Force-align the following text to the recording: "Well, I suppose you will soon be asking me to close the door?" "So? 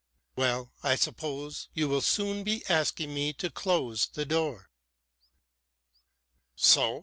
"Well, 0.35 0.71
I 0.81 0.95
suppose 0.95 1.69
you 1.75 1.87
will 1.87 2.01
soon 2.01 2.43
be 2.43 2.65
asking 2.67 3.13
me 3.13 3.33
to 3.33 3.51
close 3.51 4.07
the 4.07 4.25
door?" 4.25 4.71
"So? 6.55 6.99